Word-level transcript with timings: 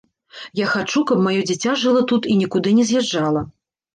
Я 0.59 0.65
хачу, 0.69 1.03
каб 1.11 1.19
маё 1.25 1.41
дзіця 1.49 1.75
жыла 1.83 2.01
тут 2.11 2.23
і 2.31 2.37
нікуды 2.41 2.69
не 2.79 2.87
з'язджала. 2.93 3.45